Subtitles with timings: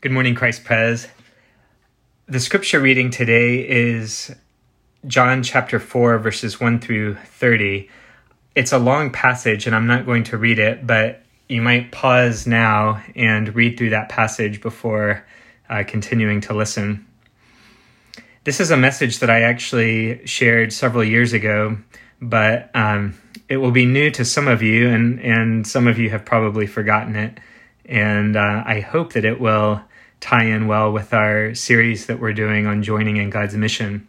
[0.00, 1.08] Good morning, Christ Pres.
[2.28, 4.32] The scripture reading today is
[5.08, 7.90] John chapter 4, verses 1 through 30.
[8.54, 12.46] It's a long passage, and I'm not going to read it, but you might pause
[12.46, 15.26] now and read through that passage before
[15.68, 17.04] uh, continuing to listen.
[18.44, 21.76] This is a message that I actually shared several years ago,
[22.22, 23.18] but um,
[23.48, 26.68] it will be new to some of you, and, and some of you have probably
[26.68, 27.40] forgotten it.
[27.88, 29.80] And uh, I hope that it will
[30.20, 34.06] tie in well with our series that we're doing on joining in God's mission.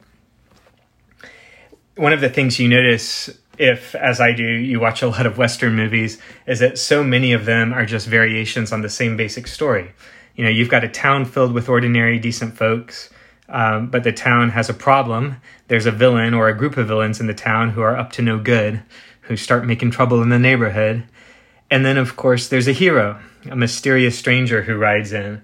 [1.95, 3.29] One of the things you notice
[3.59, 7.33] if, as I do, you watch a lot of Western movies, is that so many
[7.33, 9.91] of them are just variations on the same basic story.
[10.35, 13.09] You know, you've got a town filled with ordinary, decent folks,
[13.49, 15.35] um, but the town has a problem.
[15.67, 18.21] There's a villain or a group of villains in the town who are up to
[18.21, 18.81] no good,
[19.21, 21.03] who start making trouble in the neighborhood.
[21.69, 23.19] And then, of course, there's a hero,
[23.49, 25.43] a mysterious stranger who rides in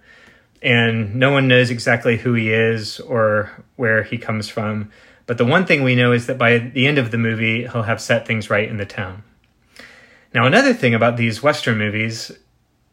[0.66, 4.92] and no one knows exactly who he is or where he comes from.
[5.28, 7.84] But the one thing we know is that by the end of the movie, he'll
[7.84, 9.24] have set things right in the town.
[10.34, 12.32] Now, another thing about these Western movies,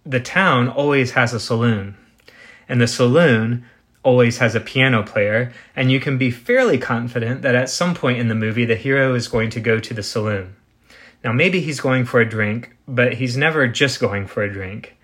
[0.05, 1.97] the town always has a saloon,
[2.69, 3.65] and the saloon
[4.03, 8.19] always has a piano player, and you can be fairly confident that at some point
[8.19, 10.57] in the movie, the hero is going to go to the saloon.
[11.25, 14.97] Now, maybe he's going for a drink, but he's never just going for a drink.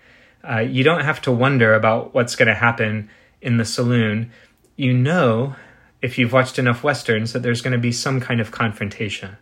[0.47, 3.09] Uh, you don't have to wonder about what's going to happen
[3.41, 4.31] in the saloon.
[4.75, 5.55] You know,
[6.01, 9.37] if you've watched enough westerns, that there's going to be some kind of confrontation.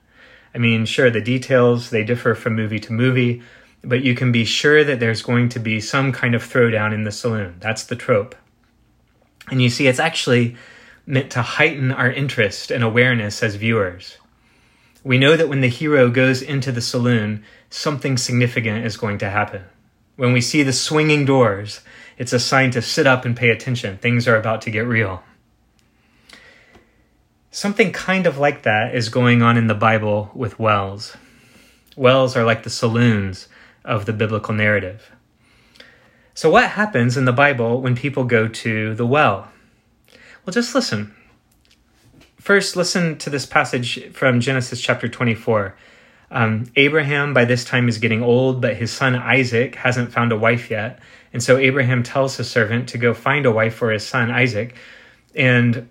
[0.55, 3.43] I mean, sure, the details they differ from movie to movie,
[3.83, 7.03] but you can be sure that there's going to be some kind of throwdown in
[7.03, 7.57] the saloon.
[7.59, 8.35] That's the trope.
[9.49, 10.55] And you see, it's actually
[11.05, 14.17] meant to heighten our interest and awareness as viewers.
[15.03, 19.29] We know that when the hero goes into the saloon, something significant is going to
[19.29, 19.63] happen.
[20.17, 21.81] When we see the swinging doors,
[22.17, 23.97] it's a sign to sit up and pay attention.
[23.97, 25.23] Things are about to get real.
[27.51, 31.15] Something kind of like that is going on in the Bible with wells.
[31.95, 33.47] Wells are like the saloons
[33.85, 35.11] of the biblical narrative.
[36.33, 39.49] So, what happens in the Bible when people go to the well?
[40.45, 41.15] Well, just listen.
[42.39, 45.75] First, listen to this passage from Genesis chapter 24.
[46.29, 50.37] Um, Abraham, by this time, is getting old, but his son Isaac hasn't found a
[50.37, 50.99] wife yet.
[51.31, 54.75] And so Abraham tells his servant to go find a wife for his son Isaac.
[55.35, 55.89] And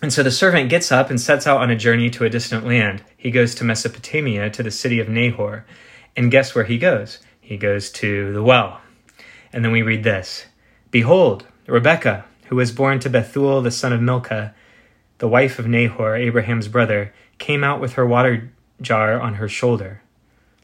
[0.00, 2.64] and so the servant gets up and sets out on a journey to a distant
[2.64, 3.02] land.
[3.16, 5.66] He goes to Mesopotamia, to the city of Nahor.
[6.16, 7.18] And guess where he goes?
[7.40, 8.80] He goes to the well.
[9.52, 10.46] And then we read this
[10.92, 14.54] Behold, Rebekah, who was born to Bethuel the son of Milcah,
[15.18, 20.02] the wife of Nahor, Abraham's brother, came out with her water jar on her shoulder.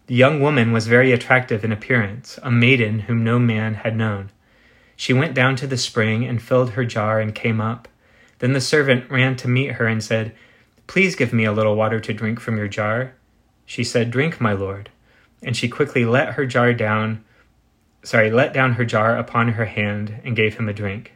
[0.06, 4.30] The young woman was very attractive in appearance, a maiden whom no man had known.
[4.96, 7.88] She went down to the spring and filled her jar and came up.
[8.38, 10.34] Then the servant ran to meet her and said,
[10.86, 13.14] Please give me a little water to drink from your jar.
[13.64, 14.90] She said, Drink, my lord.
[15.42, 17.24] And she quickly let her jar down,
[18.02, 21.12] sorry, let down her jar upon her hand and gave him a drink.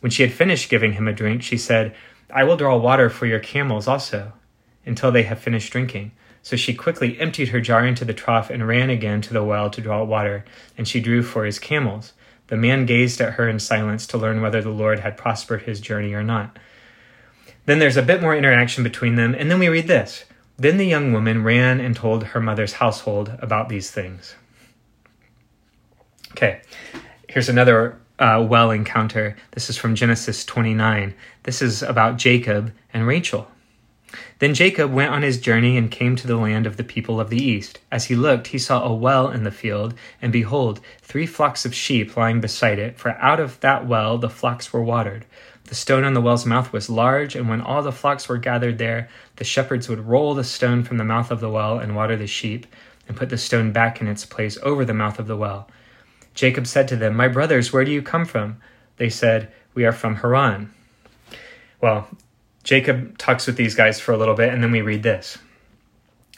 [0.00, 1.94] When she had finished giving him a drink, she said,
[2.30, 4.32] I will draw water for your camels also
[4.88, 6.12] until they have finished drinking.
[6.42, 9.70] So she quickly emptied her jar into the trough and ran again to the well
[9.70, 10.44] to draw water,
[10.76, 12.12] and she drew for his camels.
[12.48, 15.80] The man gazed at her in silence to learn whether the Lord had prospered his
[15.80, 16.58] journey or not.
[17.66, 20.24] Then there's a bit more interaction between them, and then we read this.
[20.56, 24.34] Then the young woman ran and told her mother's household about these things.
[26.32, 26.62] Okay,
[27.28, 29.36] here's another uh, well encounter.
[29.52, 31.14] This is from Genesis 29.
[31.42, 33.48] This is about Jacob and Rachel.
[34.38, 37.30] Then Jacob went on his journey and came to the land of the people of
[37.30, 37.80] the east.
[37.90, 41.74] As he looked, he saw a well in the field, and behold, three flocks of
[41.74, 45.26] sheep lying beside it, for out of that well the flocks were watered.
[45.64, 48.78] The stone on the well's mouth was large, and when all the flocks were gathered
[48.78, 52.16] there, the shepherds would roll the stone from the mouth of the well and water
[52.16, 52.66] the sheep,
[53.06, 55.68] and put the stone back in its place over the mouth of the well.
[56.34, 58.58] Jacob said to them, My brothers, where do you come from?
[58.96, 60.72] They said, We are from Haran.
[61.80, 62.08] Well,
[62.68, 65.38] Jacob talks with these guys for a little bit, and then we read this.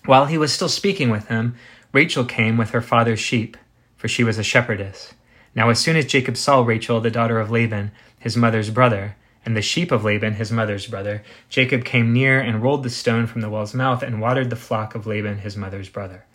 [0.05, 1.56] While he was still speaking with them,
[1.93, 3.56] Rachel came with her father's sheep,
[3.97, 5.12] for she was a shepherdess.
[5.56, 9.56] Now, as soon as Jacob saw Rachel, the daughter of Laban, his mother's brother, and
[9.56, 13.41] the sheep of Laban, his mother's brother, Jacob came near and rolled the stone from
[13.41, 16.27] the well's mouth and watered the flock of Laban, his mother's brother.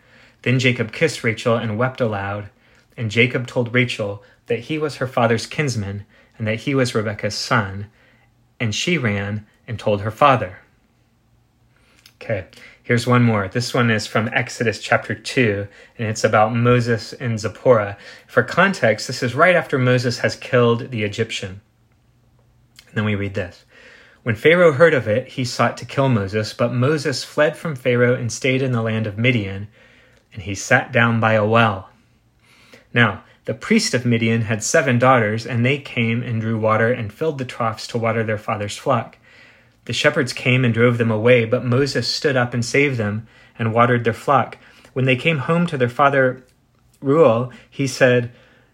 [0.42, 2.50] Then Jacob kissed Rachel and wept aloud.
[2.98, 6.06] And Jacob told Rachel that he was her father's kinsman
[6.38, 7.86] and that he was Rebekah's son.
[8.60, 10.60] And she ran and told her father.
[12.22, 12.46] Okay,
[12.86, 13.48] Here's one more.
[13.48, 15.68] This one is from Exodus chapter 2,
[15.98, 17.98] and it's about Moses and Zipporah.
[18.28, 21.62] For context, this is right after Moses has killed the Egyptian.
[22.88, 23.66] And then we read this.
[24.22, 28.14] When Pharaoh heard of it, he sought to kill Moses, but Moses fled from Pharaoh
[28.14, 29.68] and stayed in the land of Midian,
[30.32, 31.90] and he sat down by a well.
[32.94, 37.12] Now, the priest of Midian had seven daughters, and they came and drew water and
[37.12, 39.18] filled the troughs to water their father's flock.
[39.86, 43.28] The shepherds came and drove them away, but Moses stood up and saved them
[43.58, 44.58] and watered their flock.
[44.94, 46.44] When they came home to their father
[47.02, 48.32] Reuel, he said,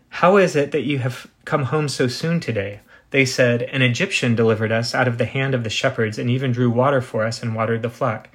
[0.09, 2.79] How is it that you have come home so soon today?
[3.09, 6.53] They said, An Egyptian delivered us out of the hand of the shepherds and even
[6.53, 8.29] drew water for us and watered the flock.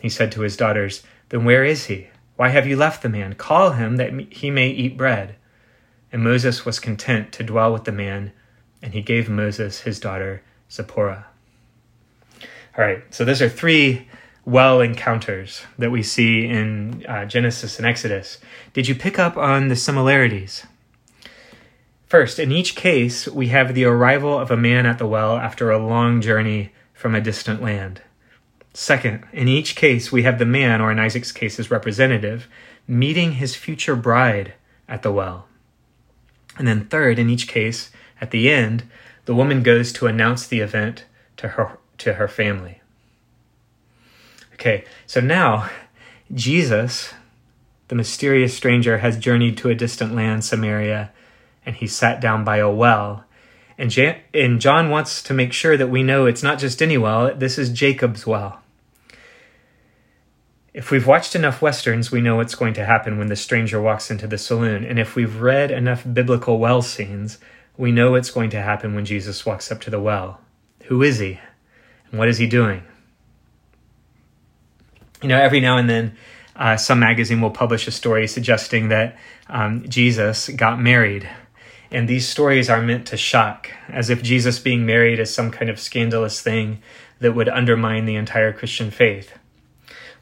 [0.00, 2.08] He said to his daughters, Then where is he?
[2.36, 3.34] Why have you left the man?
[3.34, 5.34] Call him that he may eat bread.
[6.10, 8.32] And Moses was content to dwell with the man,
[8.80, 11.26] and he gave Moses his daughter Zipporah.
[12.78, 14.06] All right, so those are three
[14.44, 18.38] well encounters that we see in uh, Genesis and Exodus.
[18.72, 20.64] Did you pick up on the similarities?
[22.06, 25.72] First, in each case, we have the arrival of a man at the well after
[25.72, 28.00] a long journey from a distant land.
[28.72, 32.46] Second, in each case, we have the man, or in Isaac's case, his representative,
[32.86, 34.54] meeting his future bride
[34.88, 35.48] at the well.
[36.56, 37.90] And then, third, in each case,
[38.20, 38.84] at the end,
[39.24, 41.06] the woman goes to announce the event
[41.38, 42.80] to her to her family.
[44.54, 45.70] Okay, so now
[46.34, 47.14] Jesus,
[47.88, 51.12] the mysterious stranger, has journeyed to a distant land, Samaria,
[51.64, 53.24] and he sat down by a well.
[53.76, 56.98] And, Jan- and John wants to make sure that we know it's not just any
[56.98, 58.60] well, this is Jacob's well.
[60.74, 64.10] If we've watched enough westerns, we know what's going to happen when the stranger walks
[64.10, 64.84] into the saloon.
[64.84, 67.38] And if we've read enough biblical well scenes,
[67.76, 70.40] we know what's going to happen when Jesus walks up to the well.
[70.84, 71.40] Who is he?
[72.10, 72.82] And what is he doing?
[75.22, 76.16] You know, every now and then,
[76.56, 79.16] uh, some magazine will publish a story suggesting that
[79.48, 81.28] um, Jesus got married.
[81.90, 85.70] And these stories are meant to shock, as if Jesus being married is some kind
[85.70, 86.82] of scandalous thing
[87.20, 89.32] that would undermine the entire Christian faith.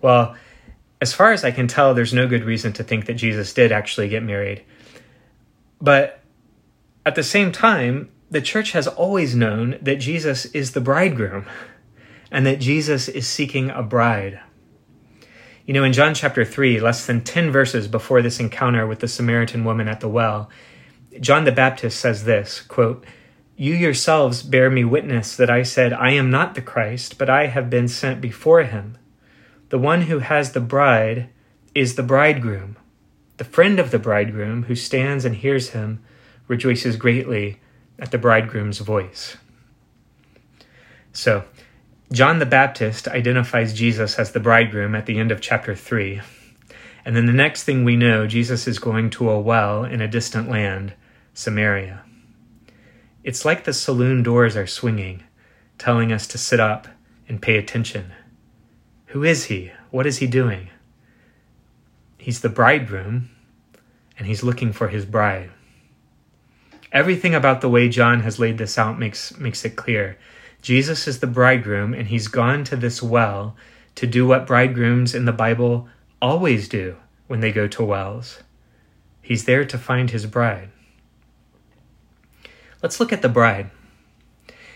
[0.00, 0.36] Well,
[1.00, 3.72] as far as I can tell, there's no good reason to think that Jesus did
[3.72, 4.62] actually get married.
[5.80, 6.20] But
[7.04, 11.46] at the same time, the church has always known that Jesus is the bridegroom
[12.30, 14.40] and that Jesus is seeking a bride.
[15.66, 19.08] You know, in John chapter 3, less than 10 verses before this encounter with the
[19.08, 20.48] Samaritan woman at the well,
[21.20, 23.04] John the Baptist says this quote,
[23.56, 27.46] You yourselves bear me witness that I said, I am not the Christ, but I
[27.46, 28.96] have been sent before him.
[29.70, 31.30] The one who has the bride
[31.74, 32.76] is the bridegroom.
[33.38, 36.02] The friend of the bridegroom who stands and hears him
[36.48, 37.60] rejoices greatly
[37.98, 39.36] at the bridegroom's voice.
[41.12, 41.44] So,
[42.12, 46.20] John the Baptist identifies Jesus as the bridegroom at the end of chapter 3.
[47.04, 50.06] And then the next thing we know, Jesus is going to a well in a
[50.06, 50.94] distant land,
[51.34, 52.04] Samaria.
[53.24, 55.24] It's like the saloon doors are swinging,
[55.78, 56.86] telling us to sit up
[57.28, 58.12] and pay attention.
[59.06, 59.72] Who is he?
[59.90, 60.70] What is he doing?
[62.18, 63.30] He's the bridegroom,
[64.16, 65.50] and he's looking for his bride.
[66.92, 70.16] Everything about the way John has laid this out makes, makes it clear
[70.62, 73.56] Jesus is the bridegroom, and he's gone to this well
[73.94, 75.88] to do what bridegrooms in the Bible
[76.20, 78.40] always do when they go to wells.
[79.22, 80.70] He's there to find his bride.
[82.82, 83.70] Let's look at the bride.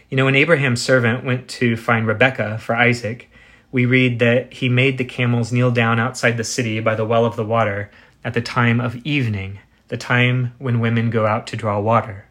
[0.08, 3.30] You know, when Abraham's servant went to find Rebekah for Isaac,
[3.70, 7.24] we read that he made the camels kneel down outside the city by the well
[7.24, 7.90] of the water
[8.24, 12.26] at the time of evening, the time when women go out to draw water.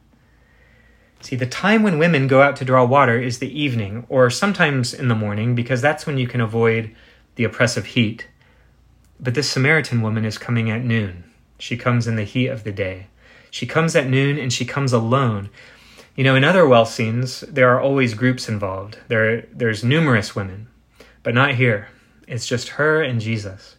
[1.21, 4.93] See, the time when women go out to draw water is the evening, or sometimes
[4.93, 6.95] in the morning, because that's when you can avoid
[7.35, 8.27] the oppressive heat.
[9.19, 11.25] But this Samaritan woman is coming at noon.
[11.57, 13.07] She comes in the heat of the day.
[13.51, 15.49] She comes at noon and she comes alone.
[16.15, 18.97] You know, in other well scenes, there are always groups involved.
[19.09, 20.67] There, there's numerous women,
[21.23, 21.89] but not here.
[22.27, 23.75] It's just her and Jesus.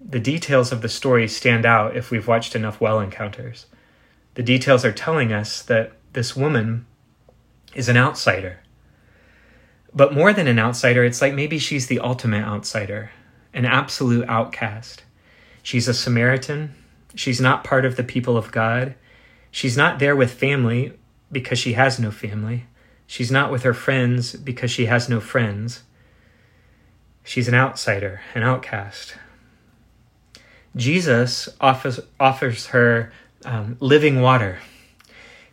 [0.00, 3.66] The details of the story stand out if we've watched enough well encounters.
[4.34, 6.86] The details are telling us that this woman
[7.74, 8.60] is an outsider.
[9.94, 13.10] But more than an outsider, it's like maybe she's the ultimate outsider,
[13.52, 15.04] an absolute outcast.
[15.62, 16.74] She's a Samaritan.
[17.14, 18.94] She's not part of the people of God.
[19.50, 20.94] She's not there with family
[21.30, 22.64] because she has no family.
[23.06, 25.82] She's not with her friends because she has no friends.
[27.24, 29.16] She's an outsider, an outcast.
[30.74, 33.12] Jesus offers, offers her
[33.44, 34.60] um, living water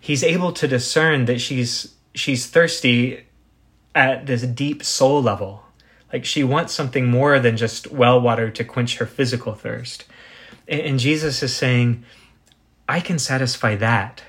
[0.04, 3.26] he's able to discern that she's she's thirsty
[3.96, 5.64] at this deep soul level
[6.12, 10.04] Like she wants something more than just well water to quench her physical thirst.
[10.68, 12.04] And Jesus is saying,
[12.88, 14.24] I can satisfy that.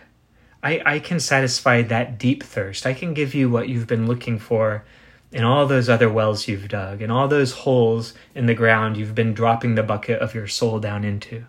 [0.62, 2.86] I, I can satisfy that deep thirst.
[2.86, 4.84] I can give you what you've been looking for
[5.32, 9.14] in all those other wells you've dug, in all those holes in the ground you've
[9.14, 11.44] been dropping the bucket of your soul down into.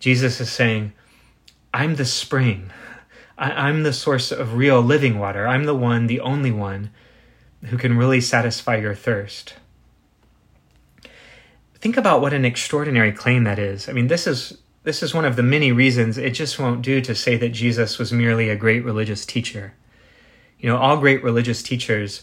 [0.00, 0.94] Jesus is saying,
[1.74, 2.70] I'm the spring.
[3.38, 5.46] I, am the source of real living water.
[5.46, 6.90] I'm the one, the only one,
[7.64, 9.54] who can really satisfy your thirst.
[11.74, 13.88] Think about what an extraordinary claim that is.
[13.88, 17.00] I mean, this is this is one of the many reasons it just won't do
[17.00, 19.74] to say that Jesus was merely a great religious teacher.
[20.58, 22.22] You know, all great religious teachers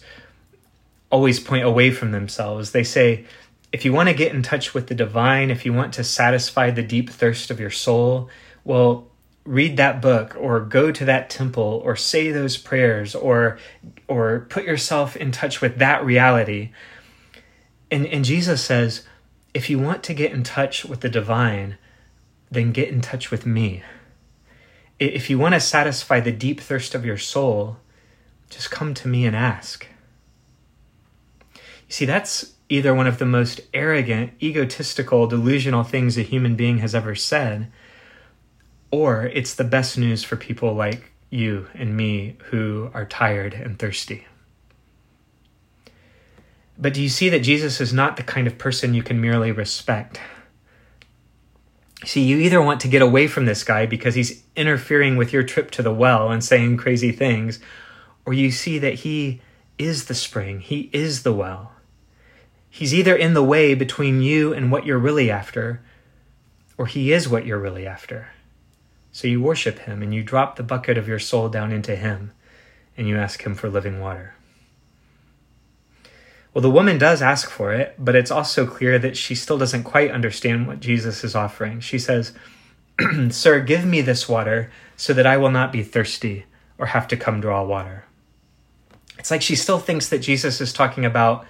[1.10, 2.72] always point away from themselves.
[2.72, 3.26] They say,
[3.72, 6.72] if you want to get in touch with the divine, if you want to satisfy
[6.72, 8.30] the deep thirst of your soul,
[8.64, 9.09] well,
[9.50, 13.58] read that book or go to that temple or say those prayers or
[14.08, 16.72] or put yourself in touch with that reality.
[17.90, 19.08] And and Jesus says,
[19.56, 21.78] if you want to get in touch with the divine,
[22.52, 23.82] then get in touch with me.
[25.00, 27.78] If you want to satisfy the deep thirst of your soul,
[28.52, 29.88] just come to me and ask.
[31.56, 36.80] You see, that's either one of the most arrogant, egotistical, delusional things a human being
[36.80, 37.72] has ever said,
[38.92, 43.78] or it's the best news for people like you and me who are tired and
[43.78, 44.26] thirsty.
[46.78, 49.52] But do you see that Jesus is not the kind of person you can merely
[49.52, 50.20] respect?
[52.06, 55.44] See, you either want to get away from this guy because he's interfering with your
[55.44, 57.60] trip to the well and saying crazy things,
[58.26, 59.42] or you see that he
[59.78, 61.74] is the spring, he is the well.
[62.70, 65.82] He's either in the way between you and what you're really after,
[66.78, 68.30] or he is what you're really after.
[69.12, 72.32] So you worship him and you drop the bucket of your soul down into him
[72.98, 74.36] and you ask him for living water.
[76.54, 79.84] Well, the woman does ask for it, but it's also clear that she still doesn't
[79.84, 81.80] quite understand what Jesus is offering.
[81.80, 82.34] She says,
[83.30, 86.46] Sir, give me this water so that I will not be thirsty
[86.78, 88.06] or have to come draw water.
[89.20, 91.46] It's like she still thinks that Jesus is talking about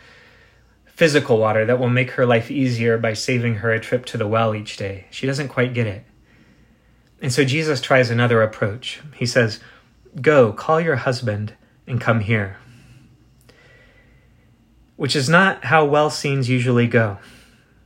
[0.85, 4.27] physical water that will make her life easier by saving her a trip to the
[4.27, 5.05] well each day.
[5.11, 6.03] She doesn't quite get it.
[7.21, 9.01] And so Jesus tries another approach.
[9.15, 9.59] He says,
[10.21, 11.53] Go, call your husband
[11.85, 12.57] and come here
[14.99, 17.17] which is not how well scenes usually go,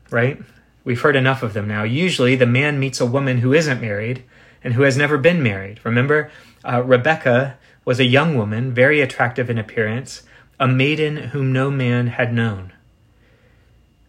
[0.10, 0.42] right?
[0.84, 1.84] We've heard enough of them now.
[1.84, 4.24] Usually, the man meets a woman who isn't married
[4.64, 5.80] and who has never been married.
[5.84, 6.32] Remember,
[6.66, 10.24] uh, Rebekah was a young woman, very attractive in appearance,
[10.60, 12.74] a maiden whom no man had known.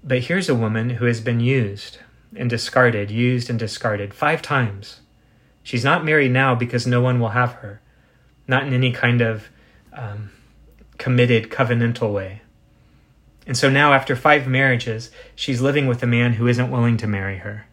[0.02, 1.98] But here's a woman who has been used
[2.34, 5.02] and discarded, used and discarded five times.
[5.64, 7.80] She's not married now because no one will have her,
[8.46, 9.48] not in any kind of
[9.92, 10.30] um,
[10.98, 12.42] committed, covenantal way.
[13.46, 17.06] And so now, after five marriages, she's living with a man who isn't willing to
[17.06, 17.66] marry her.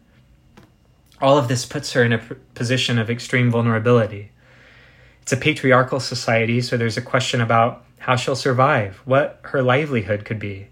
[1.22, 2.18] All of this puts her in a
[2.56, 4.32] position of extreme vulnerability.
[5.22, 10.26] It's a patriarchal society, so there's a question about how she'll survive, what her livelihood
[10.26, 10.70] could be.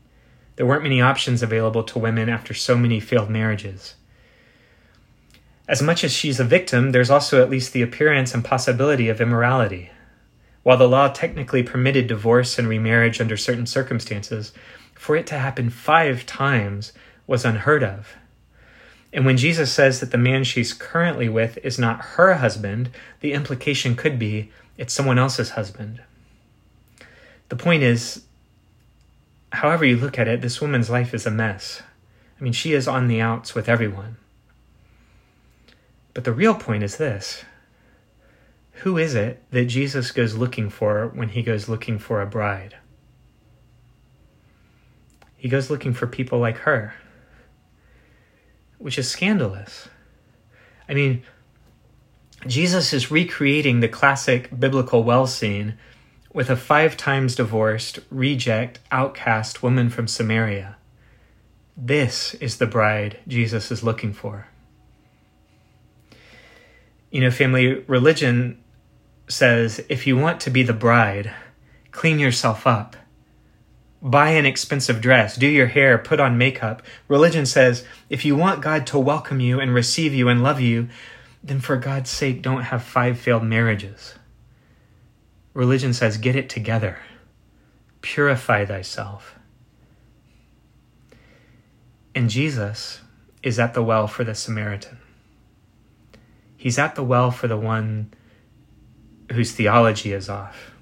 [0.55, 3.95] There weren't many options available to women after so many failed marriages.
[5.69, 9.21] As much as she's a victim, there's also at least the appearance and possibility of
[9.21, 9.91] immorality.
[10.63, 14.51] While the law technically permitted divorce and remarriage under certain circumstances,
[14.95, 16.91] for it to happen five times
[17.27, 18.15] was unheard of.
[19.13, 23.33] And when Jesus says that the man she's currently with is not her husband, the
[23.33, 26.01] implication could be it's someone else's husband.
[27.49, 28.23] The point is,
[29.51, 31.83] however you look at it, this woman's life is a mess.
[32.39, 34.17] I mean, she is on the outs with everyone.
[36.19, 37.45] But the real point is this
[38.83, 42.75] Who is it that Jesus goes looking for when he goes looking for a bride?
[45.37, 46.93] He goes looking for people like her,
[48.79, 49.87] which is scandalous.
[50.89, 51.23] I mean,
[52.45, 55.77] Jesus is recreating the classic biblical well scene
[56.33, 60.75] with a five times divorced, reject, outcast woman from Samaria.
[61.77, 64.49] This is the bride Jesus is looking for.
[67.11, 68.63] You know, family, religion
[69.27, 71.33] says if you want to be the bride,
[71.91, 72.95] clean yourself up
[74.01, 76.81] buy an expensive dress, do your hair, put on makeup.
[77.07, 80.89] Religion says if you want God to welcome you and receive you and love you,
[81.43, 84.15] then for God's sake, don't have five failed marriages.
[85.53, 86.99] Religion says get it together,
[88.01, 89.35] purify thyself.
[92.15, 93.01] And Jesus
[93.43, 94.98] is at the well for the Samaritan.
[96.59, 98.13] He's at the well for the one
[99.31, 100.73] whose theology is off.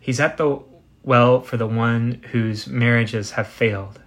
[0.00, 0.62] He's at the
[1.02, 4.00] well for the one whose marriages have failed.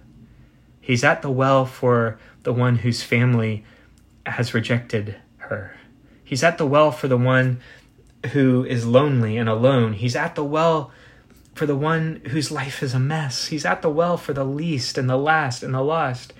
[0.80, 3.64] He's at the well for the one whose family
[4.26, 5.76] has rejected her.
[6.24, 7.60] He's at the well for the one
[8.32, 9.92] who is lonely and alone.
[9.92, 10.90] He's at the well
[11.54, 13.46] for the one whose life is a mess.
[13.46, 16.32] He's at the well for the least and the last and the lost.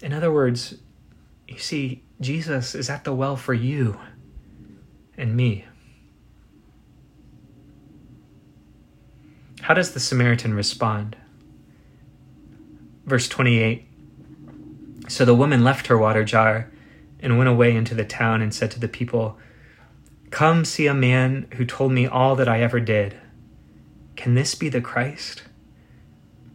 [0.00, 0.76] In other words,
[1.48, 3.98] you see, Jesus is at the well for you
[5.16, 5.66] and me.
[9.62, 11.16] How does the Samaritan respond?
[13.06, 13.86] Verse 28
[15.08, 16.70] So the woman left her water jar
[17.20, 19.38] and went away into the town and said to the people,
[20.30, 23.16] Come see a man who told me all that I ever did.
[24.16, 25.42] Can this be the Christ?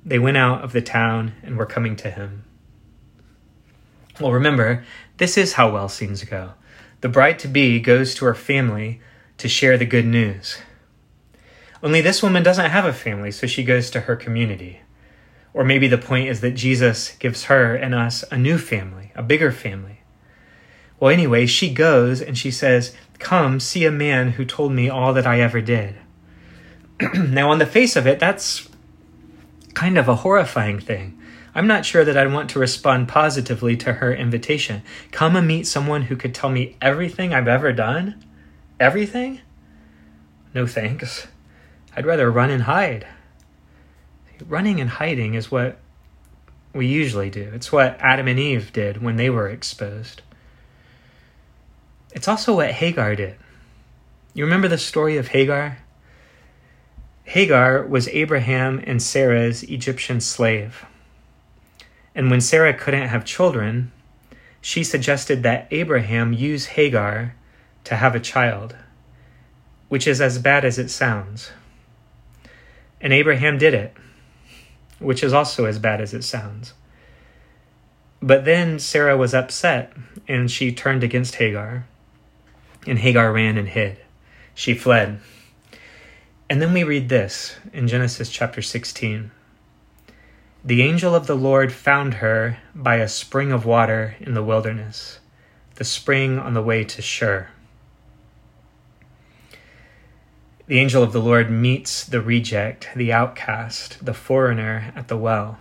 [0.05, 2.45] They went out of the town and were coming to him.
[4.19, 4.83] Well, remember,
[5.17, 6.53] this is how well scenes go.
[7.01, 8.99] The bride to be goes to her family
[9.37, 10.57] to share the good news.
[11.81, 14.81] Only this woman doesn't have a family, so she goes to her community.
[15.53, 19.23] Or maybe the point is that Jesus gives her and us a new family, a
[19.23, 20.01] bigger family.
[20.99, 25.13] Well, anyway, she goes and she says, Come, see a man who told me all
[25.13, 25.95] that I ever did.
[27.13, 28.67] now, on the face of it, that's
[29.73, 31.18] kind of a horrifying thing.
[31.55, 34.83] I'm not sure that I'd want to respond positively to her invitation.
[35.11, 38.23] Come and meet someone who could tell me everything I've ever done?
[38.79, 39.41] Everything?
[40.53, 41.27] No thanks.
[41.95, 43.07] I'd rather run and hide.
[44.47, 45.79] Running and hiding is what
[46.73, 47.51] we usually do.
[47.53, 50.21] It's what Adam and Eve did when they were exposed.
[52.13, 53.35] It's also what Hagar did.
[54.33, 55.79] You remember the story of Hagar?
[57.23, 60.85] Hagar was Abraham and Sarah's Egyptian slave.
[62.19, 63.93] And when Sarah couldn't have children,
[64.59, 67.33] she suggested that Abraham use Hagar
[67.85, 68.75] to have a child,
[69.87, 71.51] which is as bad as it sounds.
[72.99, 73.93] And Abraham did it,
[74.99, 76.73] which is also as bad as it sounds.
[78.21, 79.93] But then Sarah was upset
[80.27, 81.87] and she turned against Hagar,
[82.85, 83.97] and Hagar ran and hid.
[84.53, 85.21] She fled.
[86.49, 89.31] And then we read this in Genesis chapter 16.
[90.63, 95.19] The angel of the Lord found her by a spring of water in the wilderness,
[95.75, 97.47] the spring on the way to Shur.
[100.67, 105.59] The angel of the Lord meets the reject, the outcast, the foreigner at the well.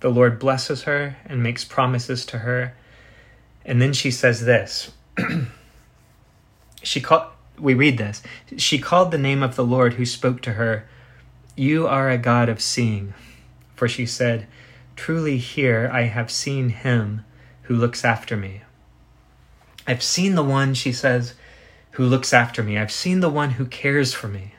[0.00, 2.74] The Lord blesses her and makes promises to her.
[3.64, 4.92] And then she says this.
[6.82, 8.22] she called we read this.
[8.56, 10.86] She called the name of the Lord who spoke to her,
[11.54, 13.14] You are a God of seeing.
[13.76, 14.46] For she said,
[14.96, 17.24] Truly here I have seen him
[17.62, 18.62] who looks after me.
[19.86, 21.34] I've seen the one, she says,
[21.92, 22.76] who looks after me.
[22.76, 24.54] I've seen the one who cares for me.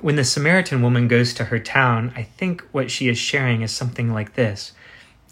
[0.00, 3.72] When the Samaritan woman goes to her town, I think what she is sharing is
[3.72, 4.72] something like this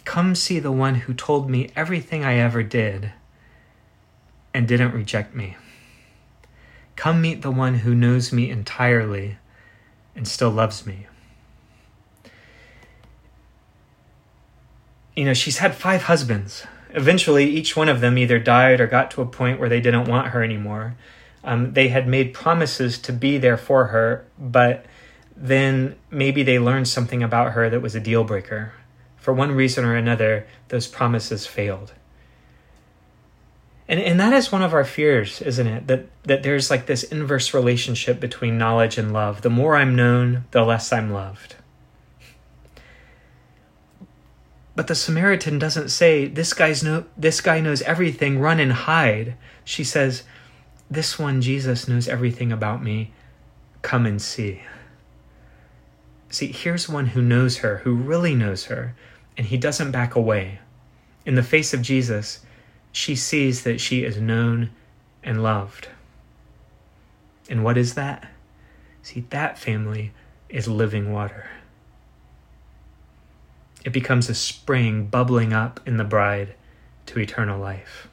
[0.05, 3.13] Come see the one who told me everything I ever did
[4.53, 5.57] and didn't reject me.
[6.97, 9.39] Come meet the one who knows me entirely
[10.17, 11.07] and still loves me.
[15.15, 16.67] You know, she's had five husbands.
[16.91, 20.09] Eventually, each one of them either died or got to a point where they didn't
[20.09, 20.97] want her anymore.
[21.45, 24.85] Um, they had made promises to be there for her, but
[25.37, 28.73] then maybe they learned something about her that was a deal breaker.
[29.17, 31.93] For one reason or another, those promises failed.
[33.89, 35.87] And and that is one of our fears, isn't it?
[35.87, 39.43] That that there's like this inverse relationship between knowledge and love.
[39.43, 41.57] The more I'm known, the less I'm loved.
[44.75, 49.37] But the Samaritan doesn't say, this guy's no this guy knows everything, run and hide.
[49.65, 50.25] She says,
[50.91, 53.13] This one, Jesus, knows everything about me.
[53.83, 54.63] Come and see.
[56.29, 58.95] See, here's one who knows her, who really knows her,
[59.37, 60.59] and he doesn't back away.
[61.25, 62.41] In the face of Jesus,
[62.97, 64.71] she sees that she is known
[65.23, 65.89] and loved.
[67.47, 68.27] And what is that?
[69.03, 70.15] See, that family
[70.49, 71.47] is living water.
[73.85, 76.55] It becomes a spring bubbling up in the bride
[77.05, 78.09] to eternal life.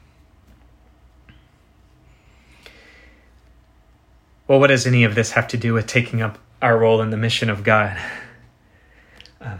[4.46, 7.08] Well, what does any of this have to do with taking up our role in
[7.08, 7.96] the mission of God?
[9.40, 9.56] Uh,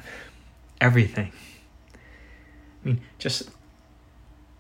[0.83, 1.33] everything.
[1.95, 3.49] I mean, just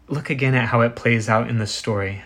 [0.09, 2.23] look again at how it plays out in the story.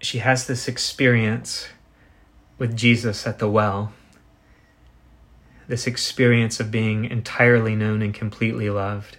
[0.00, 1.68] She has this experience
[2.58, 3.92] with Jesus at the well,
[5.68, 9.18] this experience of being entirely known and completely loved.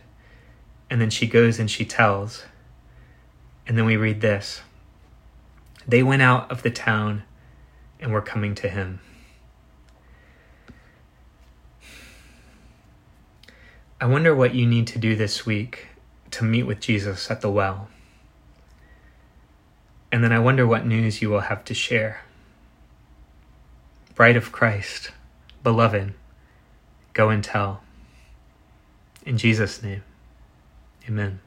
[0.89, 2.45] And then she goes and she tells.
[3.67, 4.61] And then we read this
[5.87, 7.23] They went out of the town
[7.99, 9.01] and were coming to him.
[13.99, 15.87] I wonder what you need to do this week
[16.29, 17.87] to meet with Jesus at the well.
[20.11, 22.21] And then I wonder what news you will have to share.
[24.13, 25.11] Bride of Christ,
[25.63, 26.13] beloved,
[27.13, 27.81] go and tell.
[29.25, 30.03] In Jesus' name,
[31.09, 31.39] amen.